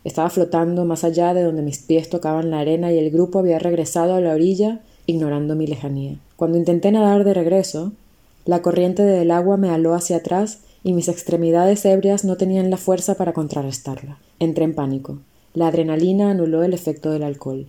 [0.05, 3.59] Estaba flotando más allá de donde mis pies tocaban la arena y el grupo había
[3.59, 6.17] regresado a la orilla ignorando mi lejanía.
[6.37, 7.93] Cuando intenté nadar de regreso,
[8.45, 12.77] la corriente del agua me aló hacia atrás y mis extremidades ebrias no tenían la
[12.77, 14.19] fuerza para contrarrestarla.
[14.39, 15.19] Entré en pánico.
[15.55, 17.67] La adrenalina anuló el efecto del alcohol.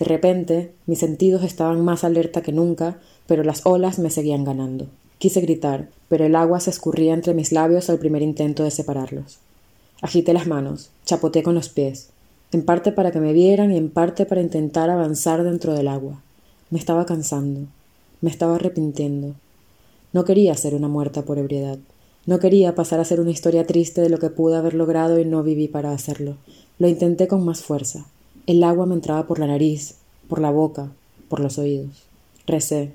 [0.00, 4.86] De repente, mis sentidos estaban más alerta que nunca, pero las olas me seguían ganando.
[5.18, 9.40] Quise gritar, pero el agua se escurría entre mis labios al primer intento de separarlos.
[10.00, 12.08] Agité las manos, chapoteé con los pies,
[12.50, 16.22] en parte para que me vieran y en parte para intentar avanzar dentro del agua.
[16.70, 17.66] Me estaba cansando,
[18.22, 19.34] me estaba arrepintiendo.
[20.14, 21.78] No quería ser una muerta por ebriedad.
[22.24, 25.26] No quería pasar a ser una historia triste de lo que pude haber logrado y
[25.26, 26.38] no viví para hacerlo.
[26.78, 28.06] Lo intenté con más fuerza.
[28.50, 29.94] El agua me entraba por la nariz,
[30.28, 30.90] por la boca,
[31.28, 32.02] por los oídos.
[32.48, 32.90] Recé.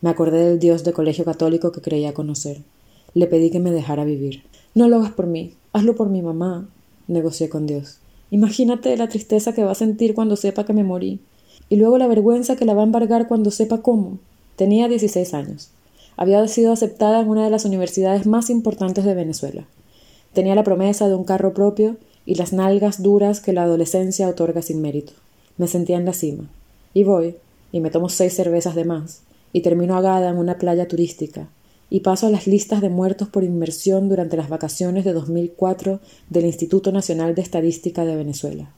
[0.00, 2.60] Me acordé del Dios de colegio católico que creía conocer.
[3.12, 4.44] Le pedí que me dejara vivir.
[4.72, 6.68] No lo hagas por mí, hazlo por mi mamá,
[7.08, 7.98] negocié con Dios.
[8.30, 11.18] Imagínate la tristeza que va a sentir cuando sepa que me morí,
[11.68, 14.20] y luego la vergüenza que la va a embargar cuando sepa cómo.
[14.54, 15.70] Tenía 16 años.
[16.16, 19.66] Había sido aceptada en una de las universidades más importantes de Venezuela.
[20.34, 24.62] Tenía la promesa de un carro propio y las nalgas duras que la adolescencia otorga
[24.62, 25.12] sin mérito.
[25.56, 26.50] Me sentía en la cima.
[26.94, 27.36] Y voy,
[27.72, 31.48] y me tomo seis cervezas de más, y termino agada en una playa turística,
[31.90, 36.46] y paso a las listas de muertos por inmersión durante las vacaciones de 2004 del
[36.46, 38.70] Instituto Nacional de Estadística de Venezuela.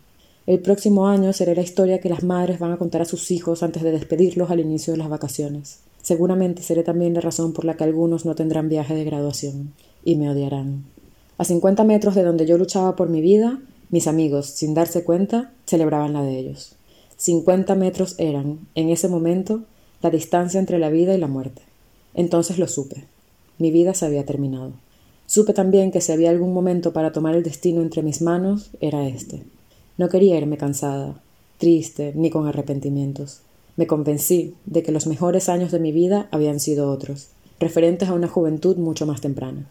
[0.46, 3.62] El próximo año será la historia que las madres van a contar a sus hijos
[3.62, 5.80] antes de despedirlos al inicio de las vacaciones.
[6.02, 9.72] Seguramente seré también la razón por la que algunos no tendrán viaje de graduación
[10.04, 10.84] y me odiarán.
[11.38, 15.52] A cincuenta metros de donde yo luchaba por mi vida, mis amigos, sin darse cuenta,
[15.66, 16.76] celebraban la de ellos.
[17.16, 19.62] Cincuenta metros eran, en ese momento,
[20.02, 21.62] la distancia entre la vida y la muerte.
[22.14, 23.04] Entonces lo supe.
[23.58, 24.72] Mi vida se había terminado.
[25.26, 29.06] Supe también que si había algún momento para tomar el destino entre mis manos, era
[29.06, 29.42] este.
[29.98, 31.20] No quería irme cansada,
[31.58, 33.40] triste, ni con arrepentimientos.
[33.76, 38.14] Me convencí de que los mejores años de mi vida habían sido otros, referentes a
[38.14, 39.68] una juventud mucho más temprana.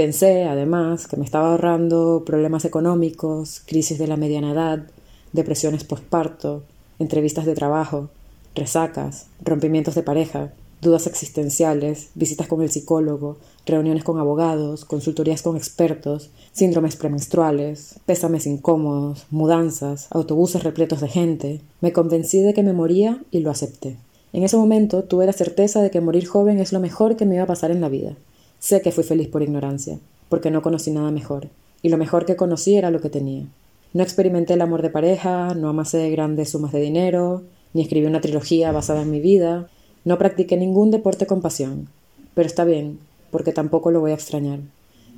[0.00, 4.86] Pensé, además, que me estaba ahorrando problemas económicos, crisis de la mediana edad,
[5.34, 6.62] depresiones postparto,
[6.98, 8.08] entrevistas de trabajo,
[8.54, 13.36] resacas, rompimientos de pareja, dudas existenciales, visitas con el psicólogo,
[13.66, 21.60] reuniones con abogados, consultorías con expertos, síndromes premenstruales, pésames incómodos, mudanzas, autobuses repletos de gente.
[21.82, 23.98] Me convencí de que me moría y lo acepté.
[24.32, 27.34] En ese momento tuve la certeza de que morir joven es lo mejor que me
[27.34, 28.16] iba a pasar en la vida.
[28.60, 31.48] Sé que fui feliz por ignorancia, porque no conocí nada mejor,
[31.82, 33.46] y lo mejor que conocí era lo que tenía.
[33.94, 37.42] No experimenté el amor de pareja, no amasé grandes sumas de dinero,
[37.72, 39.68] ni escribí una trilogía basada en mi vida,
[40.04, 41.88] no practiqué ningún deporte con pasión,
[42.34, 42.98] pero está bien,
[43.30, 44.60] porque tampoco lo voy a extrañar.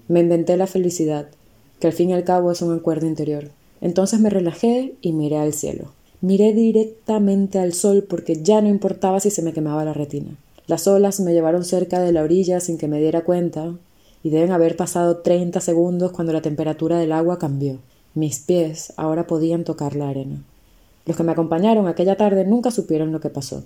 [0.07, 1.29] Me inventé la felicidad,
[1.81, 3.51] que al fin y al cabo es un acuerdo interior.
[3.81, 5.93] Entonces me relajé y miré al cielo.
[6.21, 10.37] Miré directamente al sol porque ya no importaba si se me quemaba la retina.
[10.73, 13.75] Las olas me llevaron cerca de la orilla sin que me diera cuenta,
[14.23, 17.77] y deben haber pasado treinta segundos cuando la temperatura del agua cambió.
[18.15, 20.43] Mis pies ahora podían tocar la arena.
[21.05, 23.65] Los que me acompañaron aquella tarde nunca supieron lo que pasó.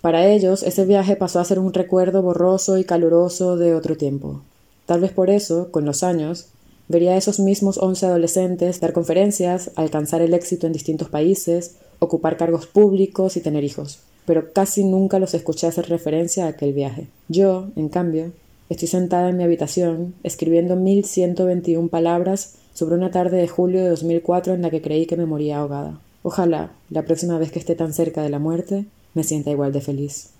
[0.00, 4.40] Para ellos, ese viaje pasó a ser un recuerdo borroso y caluroso de otro tiempo.
[4.86, 6.50] Tal vez por eso, con los años,
[6.86, 12.36] vería a esos mismos once adolescentes dar conferencias, alcanzar el éxito en distintos países, ocupar
[12.36, 13.98] cargos públicos y tener hijos.
[14.28, 17.06] Pero casi nunca los escuché hacer referencia a aquel viaje.
[17.28, 18.30] Yo, en cambio,
[18.68, 24.52] estoy sentada en mi habitación, escribiendo 1121 palabras sobre una tarde de julio de 2004
[24.52, 25.98] en la que creí que me moría ahogada.
[26.22, 29.80] Ojalá, la próxima vez que esté tan cerca de la muerte, me sienta igual de
[29.80, 30.37] feliz.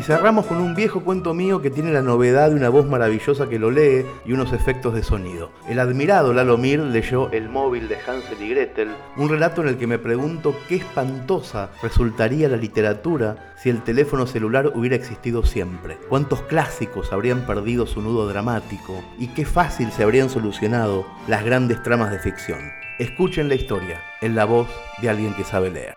[0.00, 3.50] Y cerramos con un viejo cuento mío que tiene la novedad de una voz maravillosa
[3.50, 5.52] que lo lee y unos efectos de sonido.
[5.68, 9.76] El admirado Lalo Mir leyó El móvil de Hansel y Gretel, un relato en el
[9.76, 15.98] que me pregunto qué espantosa resultaría la literatura si el teléfono celular hubiera existido siempre.
[16.08, 21.82] Cuántos clásicos habrían perdido su nudo dramático y qué fácil se habrían solucionado las grandes
[21.82, 22.72] tramas de ficción.
[22.98, 24.66] Escuchen la historia en la voz
[25.02, 25.94] de alguien que sabe leer.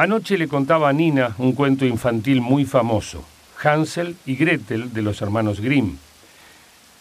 [0.00, 3.22] Anoche le contaba a Nina un cuento infantil muy famoso,
[3.62, 5.98] Hansel y Gretel de los hermanos Grimm.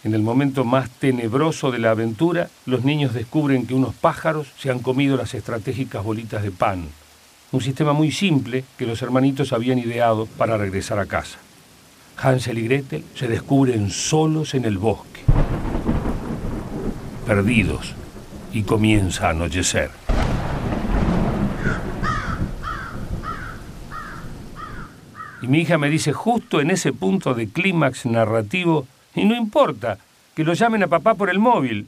[0.03, 4.69] En el momento más tenebroso de la aventura, los niños descubren que unos pájaros se
[4.69, 6.89] han comido las estratégicas bolitas de pan,
[7.53, 11.37] un sistema muy simple que los hermanitos habían ideado para regresar a casa.
[12.17, 15.21] Hansel y Gretel se descubren solos en el bosque,
[17.25, 17.95] perdidos,
[18.51, 20.08] y comienza a anochecer.
[25.49, 28.85] Mi hija me dice justo en ese punto de clímax narrativo,
[29.15, 29.97] y no importa,
[30.35, 31.87] que lo llamen a papá por el móvil.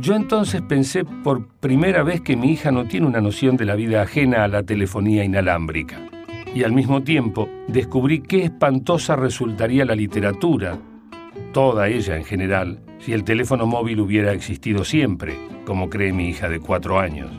[0.00, 3.74] Yo entonces pensé por primera vez que mi hija no tiene una noción de la
[3.74, 5.98] vida ajena a la telefonía inalámbrica.
[6.54, 10.78] Y al mismo tiempo descubrí qué espantosa resultaría la literatura,
[11.52, 16.48] toda ella en general, si el teléfono móvil hubiera existido siempre, como cree mi hija
[16.48, 17.32] de cuatro años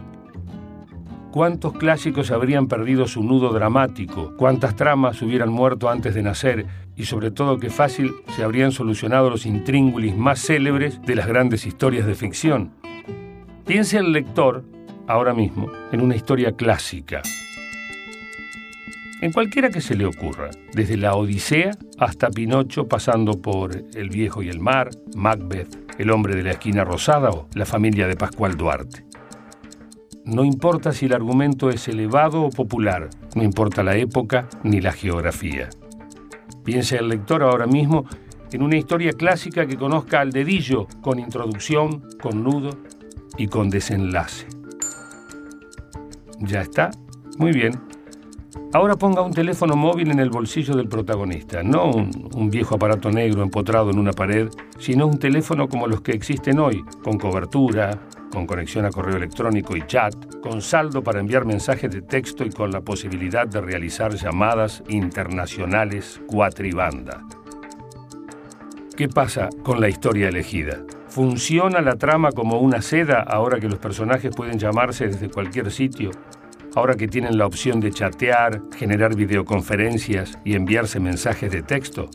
[1.38, 7.06] cuántos clásicos habrían perdido su nudo dramático, cuántas tramas hubieran muerto antes de nacer y
[7.06, 12.08] sobre todo qué fácil se habrían solucionado los intríngulis más célebres de las grandes historias
[12.08, 12.71] de ficción.
[13.67, 14.63] Piense el lector,
[15.06, 17.21] ahora mismo, en una historia clásica.
[19.21, 24.41] En cualquiera que se le ocurra, desde la Odisea hasta Pinocho, pasando por El viejo
[24.41, 28.58] y el mar, Macbeth, El hombre de la esquina rosada o La familia de Pascual
[28.58, 29.07] Duarte.
[30.28, 34.92] No importa si el argumento es elevado o popular, no importa la época ni la
[34.92, 35.70] geografía.
[36.66, 38.04] Piensa el lector ahora mismo
[38.52, 42.72] en una historia clásica que conozca al dedillo, con introducción, con nudo
[43.38, 44.48] y con desenlace.
[46.42, 46.92] ¿Ya está?
[47.38, 47.87] Muy bien.
[48.74, 53.43] Ahora ponga un teléfono móvil en el bolsillo del protagonista, no un, viejo aparato negro
[53.43, 57.98] empotrado en una pared, sino un teléfono como los que existen hoy, con cobertura,
[58.32, 62.50] con conexión a correo electrónico y chat, con saldo para enviar mensajes de texto y
[62.50, 67.24] con la posibilidad de realizar llamadas internacionales cuatribanda.
[68.96, 70.84] ¿Qué pasa con la historia elegida?
[71.08, 76.12] ¿Funciona la trama como una seda ahora que los personajes pueden llamarse desde cualquier sitio?
[76.78, 82.08] Ahora que tienen la opción de chatear, generar videoconferencias y enviarse mensajes de texto.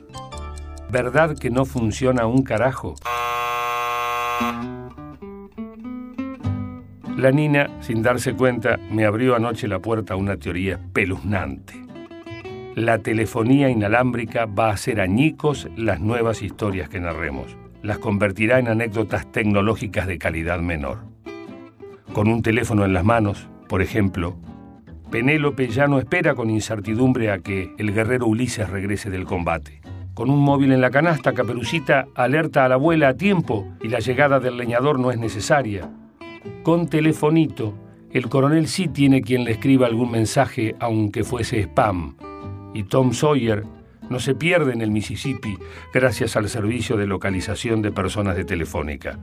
[0.88, 2.94] ¿Verdad que no funciona un carajo?
[7.16, 11.82] La Nina, sin darse cuenta, me abrió anoche la puerta a una teoría espeluznante.
[12.76, 17.56] La telefonía inalámbrica va a hacer añicos las nuevas historias que narremos.
[17.82, 20.98] Las convertirá en anécdotas tecnológicas de calidad menor.
[22.12, 24.36] Con un teléfono en las manos, por ejemplo,
[25.12, 29.80] Penélope ya no espera con incertidumbre a que el guerrero Ulises regrese del combate.
[30.14, 34.00] Con un móvil en la canasta, Caperucita alerta a la abuela a tiempo y la
[34.00, 35.88] llegada del leñador no es necesaria
[36.62, 37.74] con telefonito,
[38.10, 42.16] el coronel sí tiene quien le escriba algún mensaje aunque fuese spam.
[42.74, 43.64] Y Tom Sawyer
[44.08, 45.56] no se pierde en el Mississippi
[45.92, 49.18] gracias al servicio de localización de personas de Telefónica.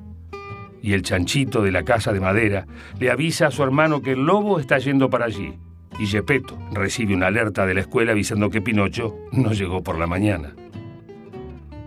[0.82, 2.66] y el chanchito de la casa de madera
[3.02, 5.56] le avisa a su hermano que el lobo está yendo para allí.
[6.00, 10.08] Y Gepetto recibe una alerta de la escuela avisando que Pinocho no llegó por la
[10.08, 10.56] mañana.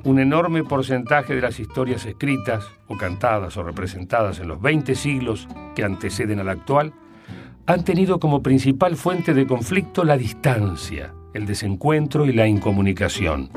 [0.04, 5.48] Un enorme porcentaje de las historias escritas o cantadas o representadas en los 20 siglos
[5.74, 6.92] que anteceden al actual
[7.66, 13.48] han tenido como principal fuente de conflicto la distancia, el desencuentro y la incomunicación.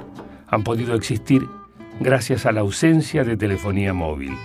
[0.47, 1.45] Han podido existir
[1.99, 4.37] gracias a la ausencia de telefonía móvil.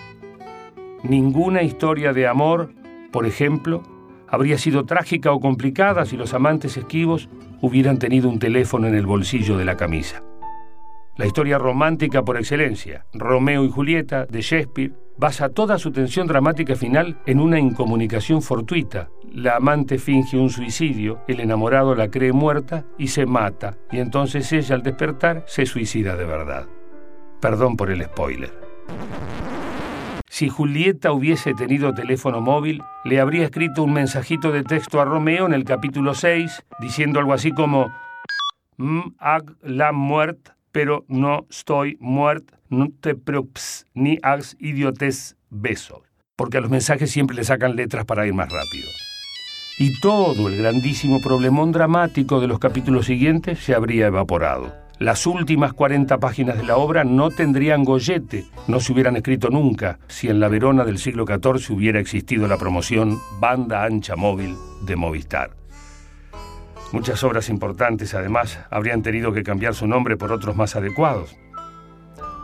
[1.04, 2.72] Ninguna historia de amor,
[3.12, 3.82] por ejemplo,
[4.30, 7.28] habría sido trágica o complicada si los amantes esquivos
[7.60, 10.22] hubieran tenido un teléfono en el bolsillo de la camisa.
[11.16, 16.76] La historia romántica por excelencia, Romeo y Julieta, de Shakespeare, basa toda su tensión dramática
[16.76, 19.10] final en una incomunicación fortuita.
[19.30, 24.50] La amante finge un suicidio, el enamorado la cree muerta y se mata, y entonces
[24.52, 26.66] ella al despertar se suicida de verdad.
[27.38, 28.52] Perdón por el spoiler.
[30.30, 35.44] Si Julieta hubiese tenido teléfono móvil, le habría escrito un mensajito de texto a Romeo
[35.44, 37.92] en el capítulo 6, diciendo algo así como,
[38.76, 45.98] mm, ag la muert, pero no estoy muert, no te preocupes, ni hagas idiotes besos.
[46.36, 48.88] Porque a los mensajes siempre le sacan letras para ir más rápido.
[49.80, 54.89] Y todo el grandísimo problemón dramático de los capítulos siguientes se habría evaporado.
[55.00, 59.98] Las últimas 40 páginas de la obra no tendrían gollete, no se hubieran escrito nunca
[60.08, 64.96] si en la Verona del siglo XIV hubiera existido la promoción Banda Ancha Móvil de
[64.96, 65.52] Movistar.
[66.92, 71.34] Muchas obras importantes, además, habrían tenido que cambiar su nombre por otros más adecuados.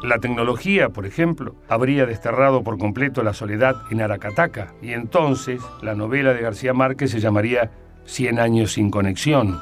[0.02, 5.94] La tecnología, por ejemplo, habría desterrado por completo la soledad en Aracataca, y entonces la
[5.94, 7.70] novela de García Márquez se llamaría
[8.06, 9.60] Cien años sin conexión,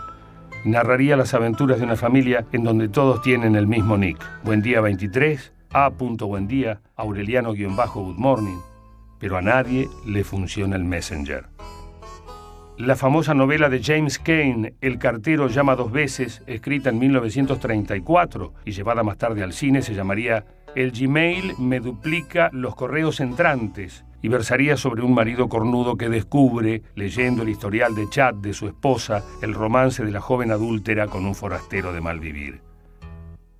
[0.64, 4.18] narraría las aventuras de una familia en donde todos tienen el mismo nick.
[4.42, 5.90] Buen día 23, A.
[5.90, 8.58] Buen día, Aureliano-Good Morning.
[9.18, 11.46] Pero a nadie le funciona el Messenger.
[12.78, 18.72] La famosa novela de James Kane, El cartero llama dos veces, escrita en 1934 y
[18.72, 20.44] llevada más tarde al cine, se llamaría
[20.74, 26.80] El Gmail me duplica los correos entrantes y versaría sobre un marido cornudo que descubre,
[26.94, 31.26] leyendo el historial de chat de su esposa, el romance de la joven adúltera con
[31.26, 32.62] un forastero de mal vivir.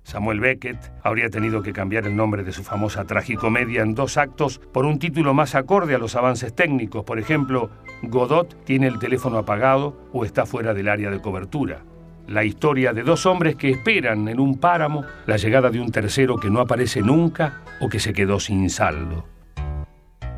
[0.01, 4.57] Samuel Beckett habría tenido que cambiar el nombre de su famosa tragicomedia en dos actos
[4.57, 7.05] por un título más acorde a los avances técnicos.
[7.05, 7.69] Por ejemplo,
[8.01, 11.83] Godot tiene el teléfono apagado o está fuera del área de cobertura.
[12.27, 16.37] La historia de dos hombres que esperan en un páramo la llegada de un tercero
[16.37, 19.34] que no aparece nunca o que se quedó sin saldo.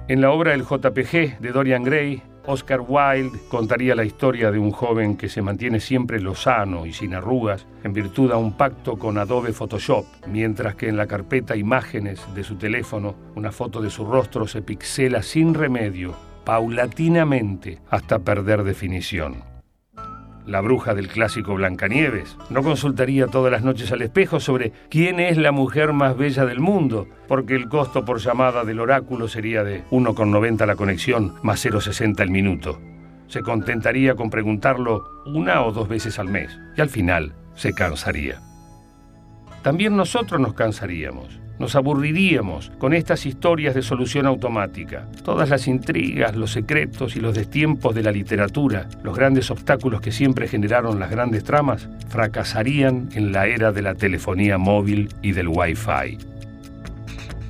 [0.09, 4.71] En la obra El JPG de Dorian Gray, Oscar Wilde contaría la historia de un
[4.71, 9.17] joven que se mantiene siempre lozano y sin arrugas en virtud a un pacto con
[9.17, 14.05] Adobe Photoshop, mientras que en la carpeta Imágenes de su teléfono una foto de su
[14.05, 19.56] rostro se pixela sin remedio, paulatinamente, hasta perder definición
[20.47, 22.37] la bruja del clásico Blancanieves.
[22.49, 26.59] No consultaría todas las noches al espejo sobre quién es la mujer más bella del
[26.59, 32.21] mundo, porque el costo por llamada del oráculo sería de 1,90 la conexión más 0,60
[32.21, 32.79] el minuto.
[33.27, 38.41] Se contentaría con preguntarlo una o dos veces al mes y al final se cansaría.
[39.61, 41.41] También nosotros nos cansaríamos.
[41.59, 45.07] Nos aburriríamos con estas historias de solución automática.
[45.23, 50.11] Todas las intrigas, los secretos y los destiempos de la literatura, los grandes obstáculos que
[50.11, 55.47] siempre generaron las grandes tramas, fracasarían en la era de la telefonía móvil y del
[55.47, 56.17] Wi-Fi.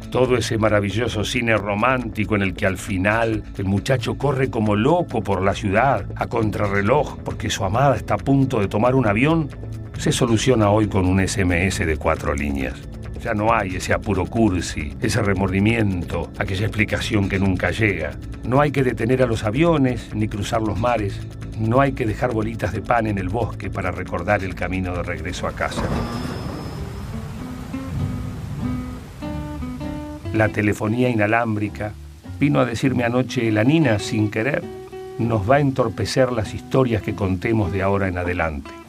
[0.10, 5.22] Todo ese maravilloso cine romántico en el que al final el muchacho corre como loco
[5.22, 9.50] por la ciudad a contrarreloj porque su amada está a punto de tomar un avión,
[9.98, 12.88] se soluciona hoy con un SMS de cuatro líneas.
[13.34, 18.12] No hay ese apuro cursi, ese remordimiento, aquella explicación que nunca llega.
[18.46, 21.20] No hay que detener a los aviones ni cruzar los mares.
[21.60, 25.04] No hay que dejar bolitas de pan en el bosque para recordar el camino de
[25.04, 25.84] regreso a casa.
[30.34, 31.94] La telefonía inalámbrica,
[32.40, 34.64] vino a decirme anoche la Nina sin querer,
[35.20, 38.87] nos va a entorpecer las historias que contemos de ahora en adelante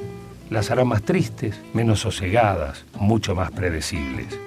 [0.50, 4.38] las hará más tristes, menos sosegadas, mucho más predecibles.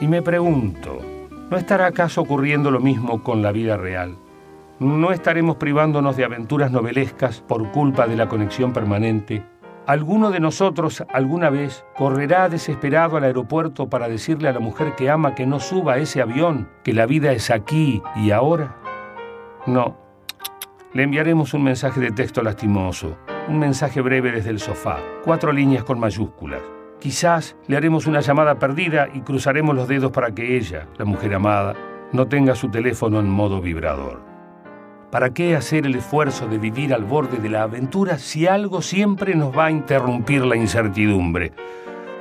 [0.00, 1.00] Y me pregunto,
[1.50, 4.16] ¿no estará acaso ocurriendo lo mismo con la vida real?
[4.80, 9.44] ¿No estaremos privándonos de aventuras novelescas por culpa de la conexión permanente?
[9.86, 15.10] ¿Alguno de nosotros alguna vez correrá desesperado al aeropuerto para decirle a la mujer que
[15.10, 18.76] ama que no suba a ese avión, que la vida es aquí y ahora?
[19.66, 19.96] No.
[20.92, 23.16] Le enviaremos un mensaje de texto lastimoso,
[23.48, 26.60] un mensaje breve desde el sofá, cuatro líneas con mayúsculas.
[27.00, 31.34] Quizás le haremos una llamada perdida y cruzaremos los dedos para que ella, la mujer
[31.34, 31.74] amada,
[32.12, 34.20] no tenga su teléfono en modo vibrador.
[35.10, 39.34] ¿Para qué hacer el esfuerzo de vivir al borde de la aventura si algo siempre
[39.34, 41.52] nos va a interrumpir la incertidumbre?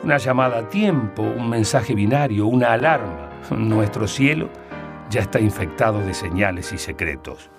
[0.04, 3.30] Una llamada a tiempo, un mensaje binario, una alarma.
[3.58, 4.50] Nuestro cielo
[5.10, 7.50] ya está infectado de señales y secretos.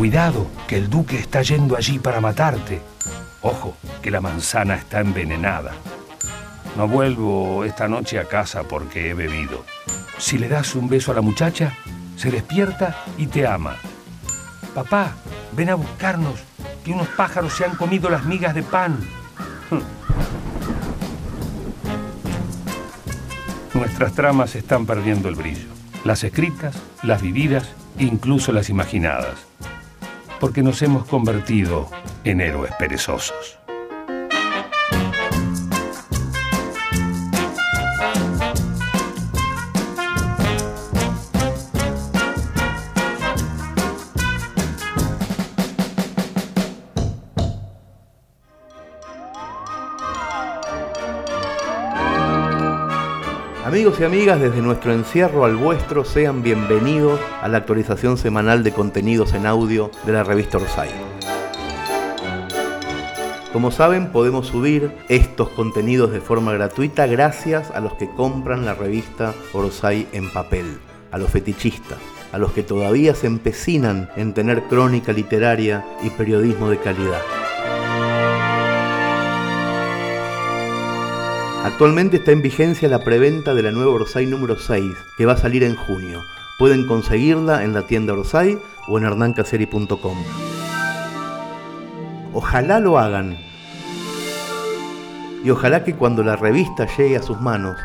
[0.00, 2.80] Cuidado, que el duque está yendo allí para matarte.
[3.42, 5.72] Ojo, que la manzana está envenenada.
[6.74, 9.62] No vuelvo esta noche a casa porque he bebido.
[10.16, 11.76] Si le das un beso a la muchacha,
[12.16, 13.76] se despierta y te ama.
[14.74, 15.12] Papá,
[15.52, 16.40] ven a buscarnos,
[16.82, 18.98] que unos pájaros se han comido las migas de pan.
[23.74, 25.68] Nuestras tramas están perdiendo el brillo.
[26.04, 29.50] Las escritas, las vividas, incluso las imaginadas.
[30.40, 31.88] Porque nos hemos convertido
[32.24, 33.59] en héroes perezosos.
[53.80, 58.72] Amigos y amigas, desde nuestro encierro al vuestro, sean bienvenidos a la actualización semanal de
[58.72, 60.90] contenidos en audio de la revista Orsay.
[63.54, 68.74] Como saben, podemos subir estos contenidos de forma gratuita gracias a los que compran la
[68.74, 70.78] revista Orsay en papel,
[71.10, 71.96] a los fetichistas,
[72.32, 77.22] a los que todavía se empecinan en tener crónica literaria y periodismo de calidad.
[81.62, 85.36] Actualmente está en vigencia la preventa de la nueva Orsay número 6, que va a
[85.36, 86.22] salir en junio.
[86.58, 88.58] Pueden conseguirla en la tienda Orsay
[88.88, 90.16] o en hernancaseri.com.
[92.32, 93.36] Ojalá lo hagan.
[95.44, 97.76] Y ojalá que cuando la revista llegue a sus manos,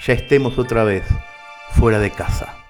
[0.00, 1.04] ya estemos otra vez
[1.72, 2.63] fuera de casa.